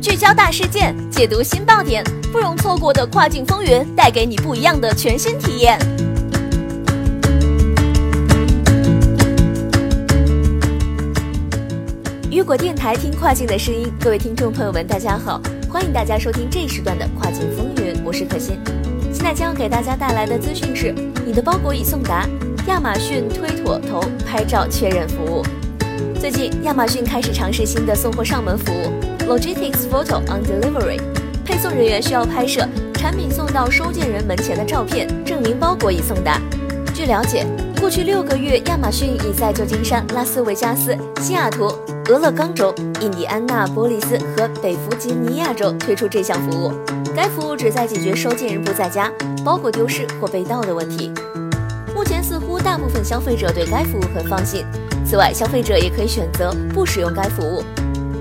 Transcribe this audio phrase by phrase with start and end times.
[0.00, 5.78] 聚焦大事件，解读新爆点，不容错过的跨境风云，带给你不一样的全新体验。
[12.30, 18.58] 雨果电台听跨境的声音，各位听众朋友们，大家好，欢迎大家收听这一时段的跨境风云，我是可心。
[19.12, 20.92] 现在将要给大家带来的资讯是：
[21.24, 22.28] 你的包裹已送达，
[22.66, 24.02] 亚马逊推妥头
[24.32, 25.44] 拍照确认服务。
[26.18, 28.90] 最近，亚马逊开始尝试新的送货上门服务
[29.28, 30.98] ，Logistics Photo on Delivery。
[31.44, 36.40] 配送人员需要拍摄产品送到收件人门前的照片，证明包裹已送达。
[36.94, 37.44] 据了解，
[37.78, 41.66] 过去六个月，亚马逊已在旧金山、拉斯维加斯、西雅图、
[42.08, 46.72] 俄勒冈州、印第安纳波利斯和北弗吉尼亚州推出这项服务。
[47.14, 49.12] 该服务旨在解决收件人不在家、
[49.44, 51.12] 包裹丢失或被盗的问题。
[52.72, 54.64] 大部分消费者对该服务很放心。
[55.04, 57.62] 此外，消费者也可以选择不使用该服务。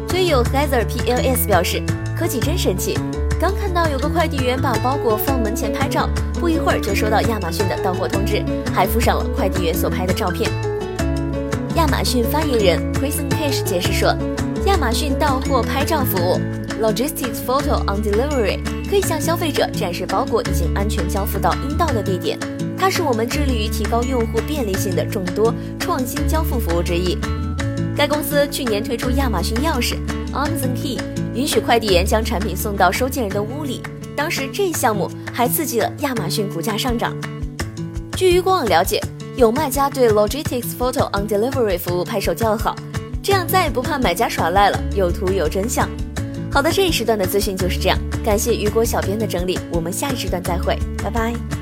[0.10, 1.82] 推友 Heather PLS 表示
[2.20, 3.00] ：“科技真神奇！
[3.40, 10.52] 刚看到有个快递员把包裹放门前拍照，不一会儿就收到亚马逊的到货通知，还附上了快递员所拍的照片。”
[11.78, 14.14] 亚马逊发言人 Kristen Cash 解释说
[14.68, 16.38] ：“亚马逊到货拍照服务
[16.84, 18.60] （Logistics Photo on Delivery）
[18.90, 22.38] 可以向消费者展示包裹已经安全交付到应到的地点。”
[22.82, 27.16] 它是我们致力于提高用户便利性的众多创新交付服务之一。
[27.96, 29.98] 该公司去年推出亚马逊钥匙
[30.34, 31.00] Amazon Key，
[31.36, 33.84] 允许快递员将产品送到收件人的屋里。
[34.18, 37.16] 当时这项目还刺激了亚马逊股价上涨。
[38.18, 39.00] 据于官网了解，
[39.36, 42.76] 有卖家对 Logistics Photo on Delivery 服务拍手叫好，
[43.22, 45.88] 这样再也不怕买家耍赖了，有图有真相。
[46.52, 51.61] 好的，这一时段的资讯就是这样，感谢雨果小编的整理，我们下一时段再会，拜拜。